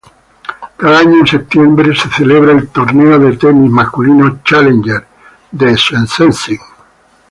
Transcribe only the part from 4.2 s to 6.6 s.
Challenger de Szczecin.